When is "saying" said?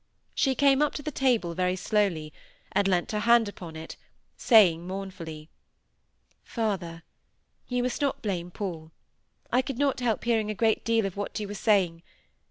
4.35-4.87, 11.53-12.01